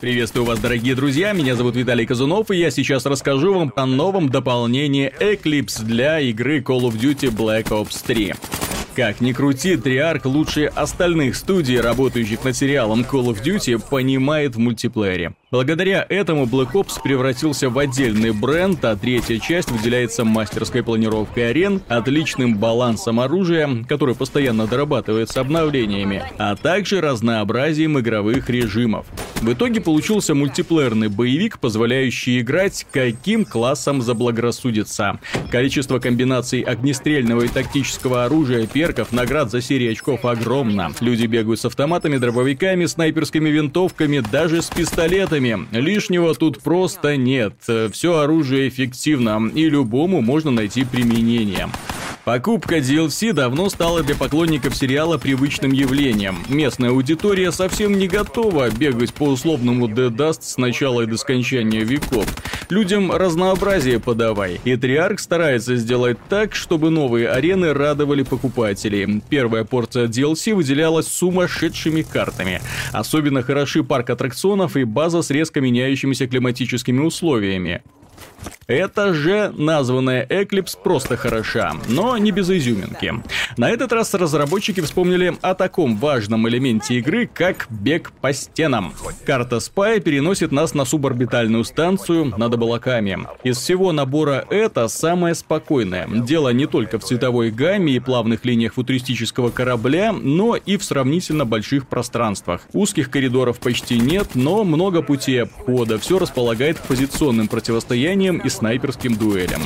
Приветствую 0.00 0.46
вас, 0.46 0.58
дорогие 0.58 0.94
друзья, 0.94 1.34
меня 1.34 1.54
зовут 1.54 1.76
Виталий 1.76 2.06
Казунов, 2.06 2.50
и 2.50 2.56
я 2.56 2.70
сейчас 2.70 3.04
расскажу 3.04 3.52
вам 3.52 3.70
о 3.76 3.84
новом 3.84 4.30
дополнении 4.30 5.12
Eclipse 5.20 5.84
для 5.84 6.18
игры 6.20 6.60
Call 6.60 6.90
of 6.90 6.98
Duty 6.98 7.30
Black 7.30 7.64
Ops 7.64 8.02
3. 8.06 8.59
Как 9.00 9.22
ни 9.22 9.32
крути, 9.32 9.78
Триарк 9.78 10.26
лучше 10.26 10.66
остальных 10.66 11.34
студий, 11.34 11.80
работающих 11.80 12.44
над 12.44 12.54
сериалом 12.54 13.00
Call 13.00 13.28
of 13.32 13.42
Duty, 13.42 13.82
понимает 13.88 14.56
в 14.56 14.58
мультиплеере. 14.58 15.32
Благодаря 15.50 16.06
этому 16.08 16.44
Black 16.44 16.72
Ops 16.74 17.02
превратился 17.02 17.70
в 17.70 17.78
отдельный 17.78 18.30
бренд, 18.30 18.84
а 18.84 18.94
третья 18.94 19.38
часть 19.38 19.70
выделяется 19.70 20.24
мастерской 20.24 20.84
планировкой 20.84 21.48
арен, 21.50 21.82
отличным 21.88 22.58
балансом 22.58 23.18
оружия, 23.18 23.68
который 23.88 24.14
постоянно 24.14 24.66
дорабатывается 24.66 25.40
обновлениями, 25.40 26.22
а 26.38 26.54
также 26.54 27.00
разнообразием 27.00 27.98
игровых 27.98 28.50
режимов. 28.50 29.06
В 29.40 29.54
итоге 29.54 29.80
получился 29.80 30.34
мультиплеерный 30.34 31.08
боевик, 31.08 31.58
позволяющий 31.58 32.40
играть 32.40 32.86
каким 32.92 33.46
классом 33.46 34.02
заблагорассудится. 34.02 35.18
Количество 35.50 35.98
комбинаций 35.98 36.60
огнестрельного 36.60 37.42
и 37.42 37.48
тактического 37.48 38.26
оружия, 38.26 38.66
перков, 38.90 39.12
наград 39.12 39.50
за 39.50 39.60
серии 39.60 39.92
очков 39.92 40.24
огромно. 40.24 40.92
Люди 41.00 41.26
бегают 41.26 41.60
с 41.60 41.64
автоматами, 41.64 42.16
дробовиками, 42.16 42.86
снайперскими 42.86 43.48
винтовками, 43.48 44.18
даже 44.18 44.62
с 44.62 44.66
пистолетами. 44.66 45.68
Лишнего 45.70 46.34
тут 46.34 46.60
просто 46.60 47.16
нет. 47.16 47.54
Все 47.92 48.18
оружие 48.18 48.68
эффективно, 48.68 49.48
и 49.54 49.68
любому 49.68 50.20
можно 50.22 50.50
найти 50.50 50.84
применение. 50.84 51.68
Покупка 52.30 52.76
DLC 52.76 53.32
давно 53.32 53.68
стала 53.70 54.04
для 54.04 54.14
поклонников 54.14 54.76
сериала 54.76 55.18
привычным 55.18 55.72
явлением. 55.72 56.44
Местная 56.48 56.90
аудитория 56.90 57.50
совсем 57.50 57.98
не 57.98 58.06
готова 58.06 58.70
бегать 58.70 59.12
по 59.12 59.24
условному 59.24 59.88
Dead 59.88 60.14
Dust 60.14 60.42
с 60.42 60.56
начала 60.56 61.00
и 61.00 61.06
до 61.06 61.16
скончания 61.16 61.82
веков. 61.82 62.28
Людям 62.68 63.10
разнообразие 63.10 63.98
подавай. 63.98 64.60
И 64.62 64.76
Триарк 64.76 65.18
старается 65.18 65.74
сделать 65.74 66.18
так, 66.28 66.54
чтобы 66.54 66.90
новые 66.90 67.28
арены 67.28 67.74
радовали 67.74 68.22
покупателей. 68.22 69.20
Первая 69.28 69.64
порция 69.64 70.06
DLC 70.06 70.54
выделялась 70.54 71.08
сумасшедшими 71.08 72.02
картами. 72.02 72.62
Особенно 72.92 73.42
хороши 73.42 73.82
парк 73.82 74.08
аттракционов 74.08 74.76
и 74.76 74.84
база 74.84 75.22
с 75.22 75.30
резко 75.30 75.60
меняющимися 75.60 76.28
климатическими 76.28 77.00
условиями. 77.00 77.82
Это 78.70 79.14
же 79.14 79.52
названная 79.56 80.24
Eclipse 80.24 80.78
просто 80.80 81.16
хороша, 81.16 81.72
но 81.88 82.16
не 82.18 82.30
без 82.30 82.48
изюминки. 82.50 83.14
На 83.56 83.68
этот 83.68 83.92
раз 83.92 84.14
разработчики 84.14 84.80
вспомнили 84.80 85.36
о 85.42 85.54
таком 85.56 85.96
важном 85.96 86.48
элементе 86.48 86.94
игры, 86.98 87.26
как 87.26 87.66
бег 87.68 88.12
по 88.20 88.32
стенам. 88.32 88.94
Карта 89.26 89.56
Spy 89.56 89.98
переносит 89.98 90.52
нас 90.52 90.72
на 90.72 90.84
суборбитальную 90.84 91.64
станцию 91.64 92.26
над 92.36 92.54
облаками. 92.54 93.26
Из 93.42 93.58
всего 93.58 93.90
набора 93.90 94.44
это 94.50 94.86
самое 94.86 95.34
спокойное. 95.34 96.06
Дело 96.08 96.50
не 96.50 96.66
только 96.66 97.00
в 97.00 97.04
цветовой 97.04 97.50
гамме 97.50 97.94
и 97.94 97.98
плавных 97.98 98.44
линиях 98.44 98.74
футуристического 98.74 99.50
корабля, 99.50 100.12
но 100.12 100.54
и 100.54 100.76
в 100.76 100.84
сравнительно 100.84 101.44
больших 101.44 101.88
пространствах. 101.88 102.60
Узких 102.72 103.10
коридоров 103.10 103.58
почти 103.58 103.98
нет, 103.98 104.28
но 104.34 104.62
много 104.62 105.02
путей 105.02 105.42
обхода. 105.42 105.98
Все 105.98 106.20
располагает 106.20 106.78
к 106.78 106.82
позиционным 106.82 107.48
противостояниям 107.48 108.19
и 108.28 108.48
снайперским 108.48 109.16
дуэлям. 109.16 109.62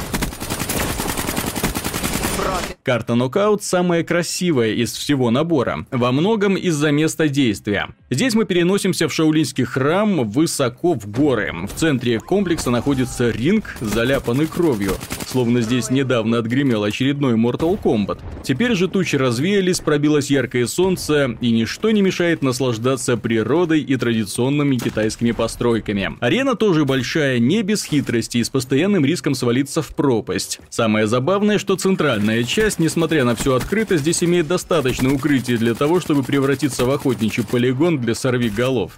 Карта 2.84 3.14
нокаут 3.14 3.62
самая 3.62 4.04
красивая 4.04 4.72
из 4.72 4.92
всего 4.92 5.30
набора, 5.30 5.86
во 5.90 6.12
многом 6.12 6.54
из-за 6.54 6.90
места 6.90 7.28
действия. 7.28 7.88
Здесь 8.10 8.34
мы 8.34 8.44
переносимся 8.44 9.08
в 9.08 9.12
шаулинский 9.14 9.64
храм 9.64 10.28
высоко 10.28 10.92
в 10.92 11.10
горы. 11.10 11.50
В 11.66 11.72
центре 11.72 12.20
комплекса 12.20 12.70
находится 12.70 13.30
ринг, 13.30 13.74
заляпанный 13.80 14.46
кровью. 14.46 14.92
Словно 15.26 15.62
здесь 15.62 15.90
недавно 15.90 16.38
отгремел 16.38 16.84
очередной 16.84 17.34
Mortal 17.34 17.80
Kombat. 17.82 18.20
Теперь 18.42 18.74
же 18.74 18.86
тучи 18.86 19.16
развеялись, 19.16 19.80
пробилось 19.80 20.30
яркое 20.30 20.66
солнце, 20.66 21.36
и 21.40 21.50
ничто 21.50 21.90
не 21.90 22.02
мешает 22.02 22.42
наслаждаться 22.42 23.16
природой 23.16 23.80
и 23.80 23.96
традиционными 23.96 24.76
китайскими 24.76 25.32
постройками. 25.32 26.16
Арена 26.20 26.54
тоже 26.54 26.84
большая, 26.84 27.38
не 27.38 27.62
без 27.62 27.82
хитрости 27.82 28.38
и 28.38 28.44
с 28.44 28.50
постоянным 28.50 29.04
риском 29.06 29.34
свалиться 29.34 29.80
в 29.80 29.88
пропасть. 29.96 30.60
Самое 30.68 31.06
забавное, 31.06 31.58
что 31.58 31.76
центральная 31.76 32.44
часть, 32.44 32.73
несмотря 32.78 33.24
на 33.24 33.34
всю 33.34 33.52
открытость, 33.52 34.02
здесь 34.02 34.22
имеет 34.22 34.46
достаточно 34.46 35.12
укрытия 35.12 35.56
для 35.58 35.74
того, 35.74 36.00
чтобы 36.00 36.22
превратиться 36.22 36.84
в 36.84 36.90
охотничий 36.90 37.44
полигон 37.44 38.00
для 38.00 38.14
сорви 38.14 38.50
голов. 38.50 38.92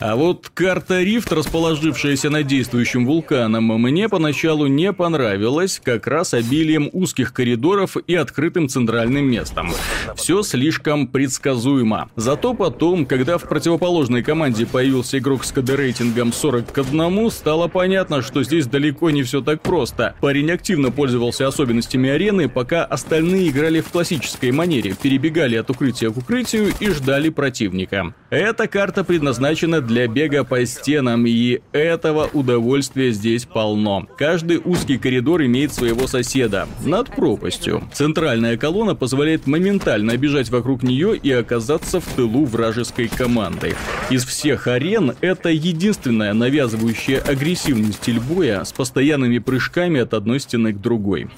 А 0.00 0.16
вот 0.16 0.50
карта 0.54 1.02
Рифт, 1.02 1.30
расположившаяся 1.30 2.30
над 2.30 2.46
действующим 2.46 3.04
вулканом, 3.04 3.66
мне 3.66 4.08
поначалу 4.08 4.66
не 4.66 4.94
понравилась 4.94 5.78
как 5.84 6.06
раз 6.06 6.32
обилием 6.32 6.88
узких 6.94 7.34
коридоров 7.34 7.98
и 8.06 8.14
открытым 8.14 8.70
центральным 8.70 9.30
местом. 9.30 9.74
Все 10.16 10.42
слишком 10.42 11.06
предсказуемо. 11.06 12.08
Зато 12.16 12.54
потом, 12.54 13.04
когда 13.04 13.36
в 13.36 13.42
противоположной 13.42 14.22
команде 14.22 14.64
появился 14.64 15.18
игрок 15.18 15.44
с 15.44 15.52
КД-рейтингом 15.52 16.32
40 16.32 16.72
к 16.72 16.78
1, 16.78 17.30
стало 17.30 17.68
понятно, 17.68 18.22
что 18.22 18.42
здесь 18.42 18.66
далеко 18.66 19.10
не 19.10 19.22
все 19.22 19.42
так 19.42 19.60
просто. 19.60 20.14
Парень 20.22 20.50
активно 20.50 20.90
пользовался 20.90 21.46
особенностями 21.46 22.08
арены, 22.08 22.48
пока 22.48 22.86
остальные 22.86 23.50
играли 23.50 23.82
в 23.82 23.90
классической 23.90 24.50
манере, 24.50 24.96
перебегали 25.00 25.56
от 25.56 25.68
укрытия 25.68 26.08
к 26.08 26.16
укрытию 26.16 26.72
и 26.80 26.88
ждали 26.88 27.28
противника. 27.28 28.14
Эта 28.30 28.66
карта 28.66 29.04
предназначена 29.04 29.82
для 29.90 30.06
бега 30.06 30.44
по 30.44 30.64
стенам, 30.66 31.26
и 31.26 31.62
этого 31.72 32.30
удовольствия 32.32 33.10
здесь 33.10 33.44
полно. 33.44 34.06
Каждый 34.16 34.60
узкий 34.64 34.98
коридор 34.98 35.42
имеет 35.42 35.72
своего 35.72 36.06
соседа 36.06 36.68
над 36.84 37.08
пропастью. 37.08 37.82
Центральная 37.92 38.56
колонна 38.56 38.94
позволяет 38.94 39.48
моментально 39.48 40.16
бежать 40.16 40.48
вокруг 40.48 40.84
нее 40.84 41.16
и 41.16 41.32
оказаться 41.32 41.98
в 41.98 42.06
тылу 42.14 42.44
вражеской 42.44 43.08
команды. 43.08 43.74
Из 44.10 44.24
всех 44.24 44.68
арен 44.68 45.14
это 45.20 45.48
единственная 45.48 46.34
навязывающая 46.34 47.20
агрессивный 47.20 47.92
стиль 47.92 48.20
боя 48.20 48.62
с 48.62 48.72
постоянными 48.72 49.38
прыжками 49.38 50.00
от 50.00 50.14
одной 50.14 50.38
стены 50.38 50.72
к 50.72 50.80
другой. 50.80 51.28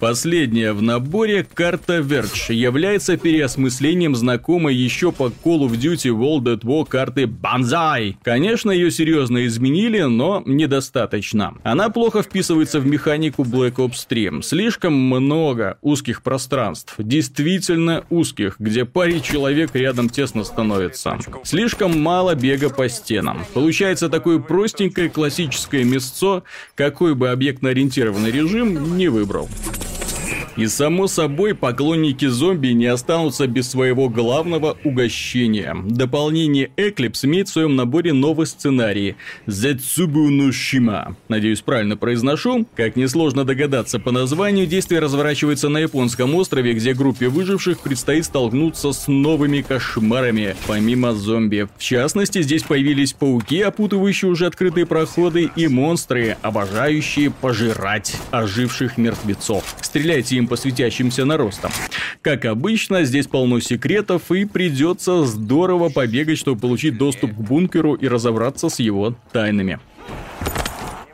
Последняя 0.00 0.72
в 0.72 0.80
наборе 0.80 1.44
карта 1.44 1.98
Verge 1.98 2.54
является 2.54 3.18
переосмыслением 3.18 4.16
знакомой 4.16 4.74
еще 4.74 5.12
по 5.12 5.24
Call 5.24 5.68
of 5.68 5.72
Duty 5.72 6.10
World 6.10 6.44
at 6.44 6.60
War 6.62 6.86
карты 6.88 7.24
Banzai. 7.24 8.14
Конечно, 8.22 8.70
ее 8.70 8.90
серьезно 8.90 9.46
изменили, 9.46 10.00
но 10.00 10.42
недостаточно. 10.46 11.52
Она 11.64 11.90
плохо 11.90 12.22
вписывается 12.22 12.80
в 12.80 12.86
механику 12.86 13.42
Black 13.42 13.74
Ops 13.74 14.06
3. 14.08 14.40
Слишком 14.42 14.94
много 14.94 15.76
узких 15.82 16.22
пространств, 16.22 16.94
действительно 16.96 18.04
узких, 18.08 18.56
где 18.58 18.86
паре 18.86 19.20
человек 19.20 19.74
рядом 19.74 20.08
тесно 20.08 20.44
становится. 20.44 21.18
Слишком 21.44 22.00
мало 22.00 22.34
бега 22.34 22.70
по 22.70 22.88
стенам. 22.88 23.44
Получается 23.52 24.08
такое 24.08 24.38
простенькое 24.38 25.10
классическое 25.10 25.84
мясцо, 25.84 26.42
какой 26.74 27.14
бы 27.14 27.28
объектно-ориентированный 27.28 28.30
режим 28.30 28.96
не 28.96 29.08
выбрал. 29.08 29.46
И 30.60 30.66
само 30.66 31.06
собой, 31.06 31.54
поклонники 31.54 32.26
зомби 32.26 32.68
не 32.68 32.84
останутся 32.84 33.46
без 33.46 33.70
своего 33.70 34.10
главного 34.10 34.76
угощения. 34.84 35.74
Дополнение 35.86 36.70
Eclipse 36.76 37.24
имеет 37.24 37.48
в 37.48 37.52
своем 37.52 37.76
наборе 37.76 38.12
новый 38.12 38.46
сценарий 38.46 39.16
Зетсубу 39.46 40.28
Shima. 40.50 41.14
Надеюсь, 41.30 41.62
правильно 41.62 41.96
произношу. 41.96 42.66
Как 42.76 42.96
несложно 42.96 43.46
догадаться 43.46 43.98
по 43.98 44.10
названию, 44.10 44.66
действие 44.66 45.00
разворачивается 45.00 45.70
на 45.70 45.78
японском 45.78 46.34
острове, 46.34 46.74
где 46.74 46.92
группе 46.92 47.28
выживших 47.28 47.80
предстоит 47.80 48.26
столкнуться 48.26 48.92
с 48.92 49.08
новыми 49.08 49.62
кошмарами, 49.62 50.56
помимо 50.66 51.14
зомби. 51.14 51.68
В 51.78 51.82
частности, 51.82 52.42
здесь 52.42 52.64
появились 52.64 53.14
пауки, 53.14 53.62
опутывающие 53.62 54.30
уже 54.30 54.44
открытые 54.44 54.84
проходы, 54.84 55.50
и 55.56 55.68
монстры, 55.68 56.36
обожающие 56.42 57.30
пожирать 57.30 58.14
оживших 58.30 58.98
мертвецов. 58.98 59.64
Стреляйте 59.80 60.36
им 60.36 60.49
по 60.50 60.56
светящимся 60.56 61.24
наростам. 61.24 61.70
Как 62.22 62.44
обычно, 62.44 63.04
здесь 63.04 63.28
полно 63.28 63.60
секретов 63.60 64.32
и 64.32 64.44
придется 64.44 65.24
здорово 65.24 65.90
побегать, 65.90 66.38
чтобы 66.38 66.60
получить 66.60 66.98
доступ 66.98 67.30
к 67.30 67.40
бункеру 67.40 67.94
и 67.94 68.08
разобраться 68.08 68.68
с 68.68 68.80
его 68.80 69.14
тайнами. 69.32 69.78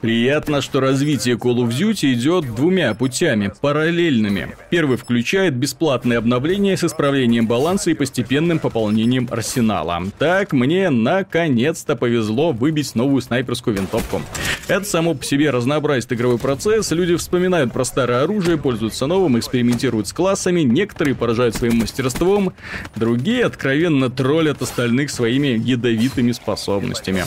Приятно, 0.00 0.60
что 0.60 0.81
развитие 0.81 1.37
Call 1.37 1.56
of 1.56 1.69
Duty 1.69 2.12
идет 2.12 2.54
двумя 2.54 2.94
путями, 2.94 3.52
параллельными. 3.60 4.56
Первый 4.70 4.96
включает 4.96 5.54
бесплатные 5.54 6.19
обновления 6.19 6.76
с 6.76 6.84
исправлением 6.84 7.46
баланса 7.46 7.90
и 7.90 7.94
постепенным 7.94 8.58
пополнением 8.58 9.28
арсенала. 9.31 10.02
Так 10.19 10.52
мне 10.52 10.90
наконец-то 10.90 11.96
повезло 11.96 12.52
выбить 12.52 12.94
новую 12.94 13.22
снайперскую 13.22 13.76
винтовку. 13.76 14.22
Это 14.69 14.84
само 14.84 15.14
по 15.14 15.25
себе 15.25 15.50
разнообразит 15.50 16.12
игровой 16.12 16.38
процесс, 16.38 16.90
люди 16.90 17.14
вспоминают 17.14 17.72
про 17.72 17.84
старое 17.84 18.22
оружие, 18.22 18.58
пользуются 18.58 19.06
новым, 19.06 19.38
экспериментируют 19.38 20.08
с 20.08 20.12
классами, 20.12 20.62
некоторые 20.62 21.14
поражают 21.14 21.54
своим 21.54 21.76
мастерством, 21.76 22.52
другие 22.96 23.44
откровенно 23.44 24.10
троллят 24.10 24.60
остальных 24.62 25.10
своими 25.10 25.49
ядовитыми 25.49 26.32
способностями. 26.32 27.25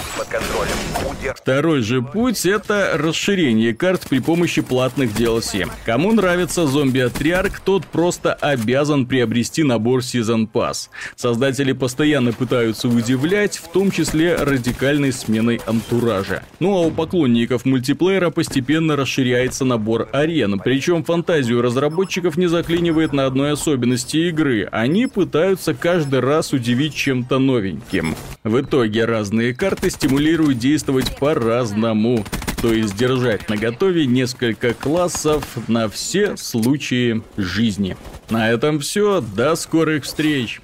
Второй 1.36 1.82
же 1.82 2.02
путь— 2.02 2.46
это 2.46 2.59
расширение 2.68 3.74
карт 3.74 4.08
при 4.10 4.20
помощи 4.20 4.62
платных 4.62 5.12
DLC. 5.12 5.70
Кому 5.86 6.12
нравится 6.12 6.68
зомби-атриарк, 6.68 7.60
тот 7.60 7.86
просто 7.86 8.34
обязан 8.34 9.06
приобрести 9.06 9.64
набор 9.64 10.02
Season 10.02 10.50
Pass. 10.52 10.90
Создатели 11.16 11.72
постоянно 11.72 12.34
пытаются 12.34 12.88
удивлять, 12.88 13.58
в 13.58 13.68
том 13.70 13.92
числе 13.92 14.36
радикальной 14.36 15.14
сменой 15.14 15.62
антуража. 15.66 16.44
Ну 16.60 16.76
а 16.76 16.86
у 16.88 16.92
поклонников 16.92 17.66
мультиплеера 17.66 18.30
постепенно 18.30 18.96
расширяется 18.96 19.66
набор 19.66 20.10
арен, 20.12 20.60
причем 20.60 21.04
фантазию 21.04 21.62
разработчиков 21.62 22.38
не 22.38 22.48
заклинивает 22.48 23.14
на 23.14 23.26
одной 23.26 23.54
особенности 23.54 24.18
игры. 24.30 24.68
Они 24.72 25.08
пытаются 25.08 25.74
каждый 25.74 26.20
раз 26.20 26.54
удивить 26.54 26.96
чем-то 26.96 27.40
новеньким. 27.40 28.16
В 28.44 28.62
итоге 28.62 29.06
разные 29.06 29.54
карты 29.54 29.90
стимулируют 29.90 30.58
действовать 30.58 31.16
по-разному, 31.18 32.26
то 32.62 32.74
есть 32.74 32.96
держать 32.96 33.50
на 33.50 33.56
готове 33.56 34.06
несколько 34.06 34.74
классов 34.74 35.46
на 35.68 35.88
все 35.88 36.36
случаи 36.36 37.24
жизни. 37.38 37.96
На 38.30 38.50
этом 38.50 38.80
все, 38.80 39.22
до 39.22 39.56
скорых 39.56 40.04
встреч! 40.04 40.62